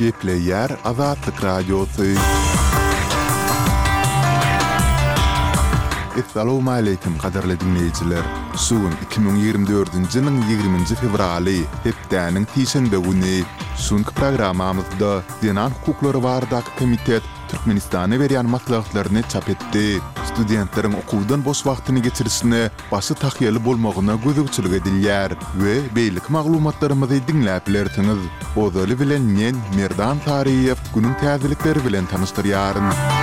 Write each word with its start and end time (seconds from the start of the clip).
gepleýär 0.00 0.70
Azatlyk 0.88 1.40
radiosy. 1.44 2.16
Assalamu 6.20 6.70
alaykum 6.72 7.16
kadarly 7.22 7.56
dinleyijiler. 7.60 8.24
Suwun 8.66 8.94
2024-nji 9.02 10.48
ýylyň 10.48 10.78
20-nji 10.78 10.98
fevraly 11.02 11.56
hepdäniň 11.84 12.48
tiýsinde 12.54 13.00
güni 13.04 13.44
Sunk 13.80 14.12
programamyzda 14.16 15.20
Dinan 15.42 15.72
Hukuklary 15.78 16.18
Wardak 16.24 16.74
Komitet 16.80 17.24
Türkmenistana 17.52 18.18
berýän 18.20 18.48
maslahatlaryny 18.56 19.22
çap 19.32 19.48
etdi. 19.48 20.00
studentlerin 20.34 20.92
okuwdan 20.94 21.44
boş 21.44 21.58
wagtyny 21.66 21.98
geçirisini 22.06 22.70
başy 22.92 23.14
taýýarly 23.22 23.60
bolmagyna 23.66 24.14
gözükçilik 24.24 24.72
edilýär 24.80 25.30
we 25.60 25.74
beýlik 25.96 26.30
maglumatlarymyzy 26.36 27.18
dinläp 27.30 27.66
bilersiňiz. 27.70 28.20
Ozaly 28.56 28.98
bilen 29.02 29.22
men 29.36 29.54
Merdan 29.78 30.18
Taryýew 30.26 30.78
günüň 30.94 31.14
täzelikleri 31.22 31.84
bilen 31.86 32.06
tanystyryaryn. 32.06 33.19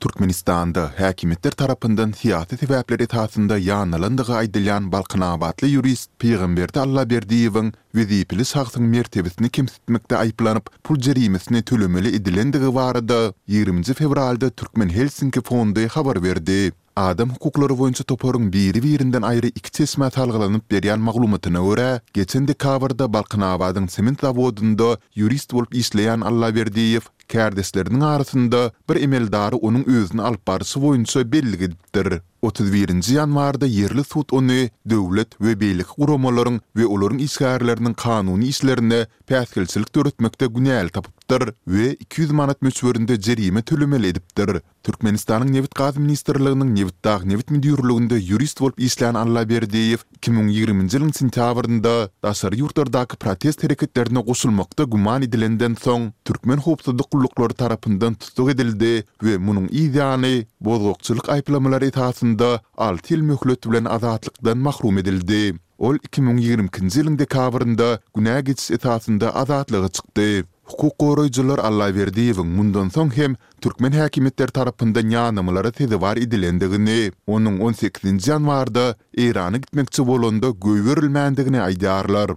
Turkmenistan'da 0.00 0.90
hakimetler 0.98 1.50
tarapından 1.50 2.12
siyasi 2.20 2.56
sebäpler 2.62 3.00
etasında 3.06 3.58
ýanylandygy 3.58 4.32
aýdylan 4.40 4.92
Balkan 4.92 5.20
yurist, 5.20 5.70
jurist 5.72 6.10
Peygamberde 6.18 6.80
Allah 6.80 7.02
berdiýewiň 7.02 7.72
wezipli 7.94 8.44
şahsyň 8.46 8.80
mertebesini 8.82 9.48
kimsitmekde 9.50 10.16
ayıplanıp, 10.16 10.82
pul 10.84 10.96
jerimesini 11.00 11.62
tölemeli 11.62 12.16
edilendigi 12.16 12.74
barada 12.74 13.32
20 13.46 13.82
fevralda 13.82 14.50
Türkmen 14.50 14.88
Helsinki 14.88 15.40
fondy 15.40 15.86
habar 15.88 16.22
verdi. 16.22 16.72
Adam 16.96 17.28
hukukları 17.30 17.78
boyunca 17.78 18.04
toporun 18.04 18.52
biri 18.52 18.82
birinden 18.82 19.22
ayrı 19.22 19.46
iki 19.46 19.72
tesme 19.72 20.10
talgalanıp 20.10 20.70
beriyan 20.70 21.00
maglumatına 21.00 21.70
öre, 21.72 22.00
geçen 22.12 22.48
dekabrda 22.48 23.12
Balkın 23.12 23.40
Avad'ın 23.40 23.86
semint 23.86 24.20
zavodunda 24.20 24.98
yurist 25.14 25.54
olup 25.54 25.74
işleyen 25.74 26.20
Allaverdiyev, 26.20 27.00
kardeşlerinin 27.32 28.00
arasında 28.00 28.72
bir 28.90 29.02
emeldarı 29.02 29.56
onun 29.56 29.84
özünü 29.84 30.22
alıp 30.22 30.46
barısı 30.48 30.82
boyunca 30.82 31.32
belli 31.32 31.58
gidiptir. 31.58 32.14
31-nji 32.42 33.12
ýanwarda 33.20 33.66
yerli 33.68 34.04
sud 34.04 34.30
ony 34.32 34.70
döwlet 34.88 35.30
we 35.36 35.52
beýlik 35.60 35.90
guramalaryň 36.00 36.60
we 36.72 36.86
olaryň 36.88 37.18
işgärlerini 37.26 37.94
kanuny 37.94 38.48
işlerini 38.48 39.06
päsgelçilik 39.28 39.94
döretmekde 39.94 40.44
günäli 40.46 40.88
tapyp 40.90 41.19
edipdir 41.30 41.50
we 41.66 41.94
200 42.00 42.30
manat 42.32 42.62
möçberinde 42.62 43.22
jerime 43.22 43.62
tölemeli 43.62 44.06
edipdir. 44.08 44.62
Türkmenistanyň 44.82 45.52
newit 45.52 45.74
gaz 45.74 45.96
ministrliginiň 45.96 46.70
newit 46.76 46.94
daýy 47.04 47.28
newit 47.28 47.50
müdirliginde 47.50 48.18
jurist 48.20 48.60
bolup 48.60 48.80
işlän 48.80 49.14
Anla 49.14 49.42
Berdiýew 49.48 49.98
2020-nji 50.22 50.56
ýylyň 50.56 51.12
sentýabrynda 51.18 52.08
daşary 52.22 52.60
ýurtlardaky 52.62 53.16
protest 53.16 53.62
hereketlerine 53.62 54.20
goşulmakda 54.22 54.84
guman 54.84 55.22
edilenden 55.22 55.74
soň 55.76 56.12
türkmen 56.24 56.58
howpsuzlyk 56.58 57.10
gullukları 57.12 57.54
tarapyndan 57.54 58.14
tutuk 58.14 58.50
edildi 58.50 59.04
we 59.20 59.36
munyň 59.36 59.66
ýa-ni 59.68 60.46
bozgokçylyk 60.60 61.28
aýplamalary 61.36 61.90
taýdanda 61.92 62.58
6 62.88 63.14
ýyl 63.14 63.22
möhlet 63.32 63.70
bilen 63.70 63.84
azatlykdan 63.84 64.58
mahrum 64.58 64.98
edildi. 64.98 65.58
Ol 65.86 65.96
2020-nji 65.96 67.02
ýylyň 67.02 67.18
dekabrynda 67.18 67.98
günäge 68.16 68.44
geçişi 68.52 68.74
taýdanda 68.78 69.26
azatlygy 69.42 69.88
çykdy. 69.92 70.28
Hukuk 70.70 70.94
goraýjylar 71.02 71.58
Allah 71.66 71.88
Berdiýewiň 71.94 72.46
mundan 72.56 72.90
soň 72.96 73.08
hem 73.18 73.32
türkmen 73.64 73.94
häkimetleri 74.00 74.54
tarapyndan 74.58 75.08
ýanymlary 75.16 75.72
tezi 75.80 75.98
bar 76.04 76.20
edilendigini, 76.24 77.00
onuň 77.36 77.56
18-nji 77.70 78.30
ýanwarda 78.30 78.84
Eýrana 79.24 79.62
gitmekçi 79.64 80.06
bolanda 80.12 80.52
göýberilmändigini 80.66 81.62
aýdarlar. 81.66 82.36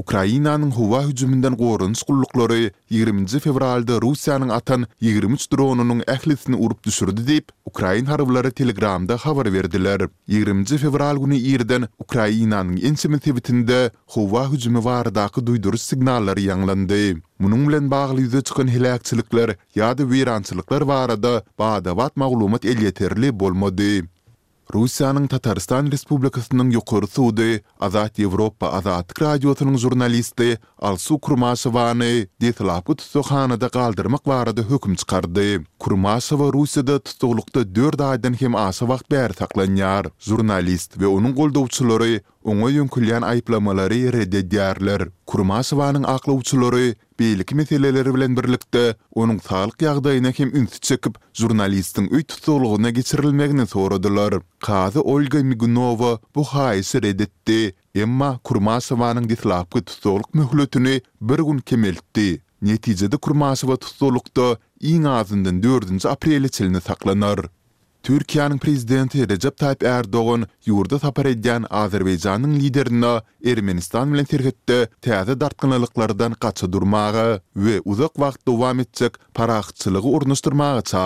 Ukrainanyň 0.00 0.70
howa 0.78 1.00
hüjümünden 1.08 1.56
gorunç 1.60 2.02
20-nji 2.06 3.38
fevralda 3.44 3.98
Russiýanyň 4.00 4.50
atan 4.56 4.86
23 5.04 5.50
dronunyň 5.52 6.00
ählisini 6.14 6.56
urup 6.56 6.80
düşürdi 6.86 7.20
diýip 7.30 7.46
Ukraina 7.70 8.10
harbylary 8.14 8.50
Telegramda 8.50 9.16
habar 9.16 9.50
berdiler. 9.52 10.00
20-nji 10.36 10.78
fevral 10.86 11.20
güni 11.24 11.36
ýerden 11.52 11.84
Ukrainanyň 11.98 12.80
ensemi 12.90 13.18
tebitinde 13.18 13.90
howa 14.16 14.46
hüjümi 14.54 14.84
bardaky 14.84 15.40
duýduruş 15.50 15.82
signallary 15.92 16.48
ýanglandy. 16.48 17.20
Munun 17.38 17.68
bilen 17.68 17.90
bagly 17.90 18.24
ýüze 18.24 18.40
çykan 18.48 18.72
helakçylyklar 18.72 19.52
ýa-da 19.76 20.08
wirançylyklar 20.12 20.88
barada 20.88 21.42
bada 21.58 21.90
wat 21.98 22.16
maglumat 22.16 22.64
elýeterli 22.64 23.36
bolmady. 23.40 24.02
Russiýanyň 24.70 25.26
Tataristan 25.28 25.90
Respublikasynyň 25.90 26.68
ýokary 26.78 27.06
suwdy 27.10 27.48
Azad 27.82 28.14
Ýewropa 28.22 28.70
Azad 28.78 29.10
Radiosynyň 29.18 29.78
jurnalisti 29.82 30.54
Alsu 30.78 31.18
Kurmasowany 31.18 32.30
Detlapy 32.40 32.94
Tsuhanada 33.02 33.66
galdyrmak 33.68 34.22
barada 34.26 34.62
hökm 34.62 34.94
çykardy. 34.94 35.64
Kurmasow 35.78 36.50
Russiýada 36.54 36.98
tutuklukda 37.02 37.66
4 37.74 38.00
aýdan 38.12 38.38
hem 38.40 38.54
aşy 38.54 38.86
wagt 38.88 39.10
bäri 39.10 39.34
taklanýar. 39.42 40.10
Jurnalist 40.20 40.90
we 40.96 41.06
onuň 41.10 41.34
goldawçylary 41.38 42.20
oňa 42.44 42.68
ýönkülýän 42.76 43.24
aýplamalary 43.26 44.04
redde 44.14 44.38
edýärler. 44.44 45.10
Kurmasowanyň 45.28 46.04
aklawçylary 46.08 46.94
beýlik 47.20 47.52
meseleleri 47.60 48.12
bilen 48.16 48.36
birlikde 48.38 48.82
onuň 49.22 49.40
saglyk 49.48 49.82
ýagdaýyna 49.86 50.30
hem 50.38 50.50
ünsi 50.60 50.78
çekip 50.88 51.18
jurnalistiň 51.40 52.06
üýt 52.16 52.28
tutulugyna 52.32 52.90
geçirilmegini 52.98 53.66
soradylar. 53.74 54.38
Kazy 54.68 55.00
Olga 55.12 55.42
Migunova 55.50 56.12
bu 56.34 56.44
haýsy 56.54 56.96
reddetdi. 57.06 57.58
Emma 57.94 58.30
Kurmasowanyň 58.44 59.28
dislapky 59.28 59.82
tutulyk 59.90 60.30
möhletini 60.38 60.94
bir 61.20 61.40
gün 61.50 61.58
kemeltdi. 61.58 62.28
Netijede 62.68 63.16
Kurmasowa 63.16 63.76
tutulukda 63.76 64.48
iň 64.92 65.08
azyndan 65.18 65.60
4-nji 65.66 66.08
apreli 66.08 66.50
çylyny 66.50 66.80
saklanar. 66.80 67.40
Türkiýanyň 68.02 68.58
prezidenti 68.62 69.20
Recep 69.28 69.56
Tayyip 69.60 69.82
Erdoğan 69.84 70.46
ýurda 70.68 70.98
tapar 71.02 71.26
edýän 71.30 71.66
Azerbaýjanyň 71.80 72.54
liderine 72.62 73.10
Ermenistan 73.52 74.12
bilen 74.14 74.28
terhetde 74.30 74.78
täze 75.04 75.36
dartgynlyklardan 75.42 76.36
gaça 76.46 76.70
durmagy 76.76 77.26
we 77.66 77.76
uzak 77.94 78.16
wagt 78.24 78.40
dowam 78.52 78.80
etjek 78.86 79.20
paraqçylygy 79.40 80.08
urnuşdurmagy 80.20 80.96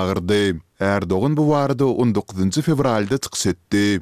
Erdoğan 0.81 1.37
bu 1.37 1.43
warda 1.45 1.85
19-njy 1.85 2.63
fevralda 2.63 3.19
çyks 3.19 3.47
etdi. 3.47 4.01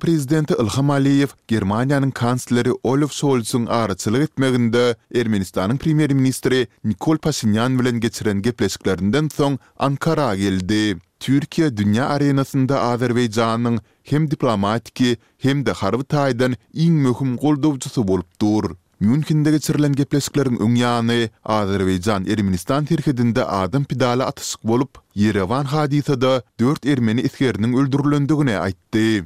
prezidenti 0.00 0.54
Ilham 0.62 0.90
Aliyev, 0.90 1.26
Germaniýanyň 1.48 2.12
kansleri 2.12 2.72
Olaf 2.82 3.12
Scholz-yň 3.12 3.68
arçylyg 3.68 4.20
etmeginde 4.22 4.96
Ermenistanyň 5.14 5.78
primer 5.78 6.12
ministri 6.12 6.66
Nikol 6.84 7.18
Pashinyan 7.18 7.78
bilen 7.78 8.00
geçiren 8.00 8.42
gepleşikleriniň 8.42 9.28
soň 9.30 9.58
Ankara 9.78 10.36
geldi. 10.36 10.96
Türkiýe 11.20 11.68
dünýä 11.76 12.04
arenasynda 12.04 12.76
Azerbaýjanyň 12.80 13.78
hem 14.04 14.30
diplomatiki 14.30 15.16
hem 15.38 15.66
de 15.66 15.72
harby 15.72 16.02
taýdan 16.14 16.56
iň 16.74 17.00
möhüm 17.06 17.36
goldowçysy 17.36 18.04
bolup 18.08 18.26
dur. 18.40 18.76
Münkinde 19.00 19.50
geçirilen 19.50 19.92
gepleşiklerin 19.92 20.56
öňýany 20.56 21.28
Azerbaýjan 21.44 22.28
Ermenistan 22.32 22.84
terhidinde 22.84 23.44
adam 23.44 23.84
pidala 23.84 24.24
atysyk 24.26 24.64
bolup, 24.64 24.98
Yerevan 25.14 25.64
hadisada 25.64 26.42
4 26.60 26.86
ermeni 26.86 27.20
isgeriniň 27.20 27.76
öldürilendigine 27.76 28.56
aýtdy. 28.60 29.24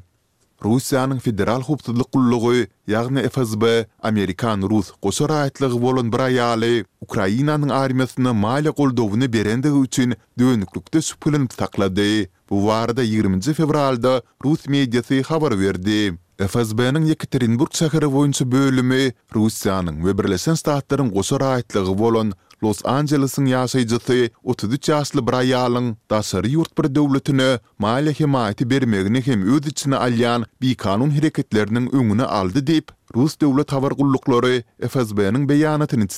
Rusiýanyň 0.64 1.20
federal 1.24 1.62
howpsuzlyk 1.62 2.10
gullugy, 2.12 2.66
ýagny 2.88 3.22
FSB, 3.30 3.86
Amerikan 4.04 4.62
Rus 4.68 4.90
gosara 5.02 5.38
aýtlygy 5.46 5.78
bolan 5.82 6.10
bir 6.12 6.24
aýaly 6.26 6.74
Ukrainanyň 7.06 7.70
armiýasyna 7.72 8.34
maýlyk 8.40 8.76
goldowyny 8.76 9.30
berendigi 9.32 9.78
üçin 9.86 10.14
döwnüklükde 10.38 11.02
süpülenip 11.02 11.52
saklady. 11.52 12.26
Bu 12.50 12.56
warda 12.66 13.02
20 13.02 13.40
fevralda 13.54 14.22
Rus 14.44 14.66
mediýasy 14.66 15.22
habar 15.22 15.58
berdi. 15.60 16.18
FSB-nin 16.48 17.04
Yekaterinburg 17.06 17.72
şäheri 17.76 18.08
boýunça 18.12 18.52
bölümi 18.52 19.10
Russiýanyň 19.34 19.96
ve 20.06 20.12
Birleşen 20.18 20.56
Ştatlaryň 20.56 21.10
gosar 21.12 21.40
aýtlygy 21.48 21.92
bolan 21.98 22.30
Los 22.64 22.80
Angeles-yň 22.86 23.48
ýaşaýjy 23.52 24.30
33 24.52 24.88
ýaşly 24.92 25.24
bir 25.28 25.36
aýalyň 25.42 25.90
daşary 26.10 26.54
ýurt 26.54 26.72
bir 26.80 26.88
döwletine 26.96 27.50
maýly 27.86 28.14
himaýaty 28.22 28.70
bermegini 28.70 29.22
hem 29.28 29.44
öz 29.56 29.66
içine 29.74 30.00
alýan 30.06 30.48
bir 30.64 30.74
kanun 30.74 31.12
hereketleriniň 31.18 31.92
öňüne 31.92 32.24
aldy 32.40 32.64
diýip 32.72 32.88
Rus 33.16 33.36
döwlet 33.40 33.72
hawar 33.76 33.92
gullukları 34.00 34.56
FSB-nin 34.88 35.44
beýanatyny 35.52 36.08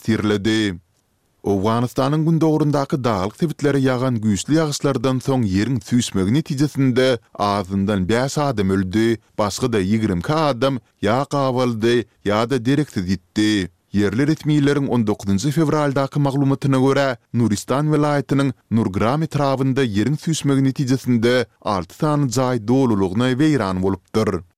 Owganistanyň 1.42 2.22
gündogrundaky 2.26 2.96
daýalyk 3.02 3.32
tebitleri 3.40 3.78
ýağan 3.84 4.16
güýçli 4.24 4.58
ýağışlardan 4.58 5.16
soň 5.26 5.42
ýerin 5.54 5.80
süýsmegini 5.88 6.36
netijesinde 6.38 7.06
azyndan 7.34 8.04
bäş 8.10 8.36
adam 8.48 8.70
öldi, 8.74 9.18
başga 9.38 9.72
da 9.72 9.78
20 9.80 10.22
adam 10.30 10.78
ýaqa 11.06 11.38
awaldy, 11.48 12.04
ýa-da 12.26 12.60
direkt 12.64 12.94
ditdi. 13.08 13.50
Yerli 13.92 14.22
ritmiýlilerin 14.30 14.86
19 14.86 15.34
nji 15.34 15.50
fevraldaky 15.58 16.20
maglumatyna 16.22 16.78
görä, 16.86 17.08
Nuristan 17.32 17.90
vilayatynyň 17.92 18.54
Nurgram 18.70 19.26
etrawynda 19.26 19.82
ýerin 19.84 20.14
süýsmegini 20.22 20.70
netijesinde 20.70 21.34
6 21.60 21.98
tan 22.06 22.28
jaý 22.38 22.62
dolulugyna 22.68 23.32
weýran 23.34 23.82
bolupdyr. 23.82 24.51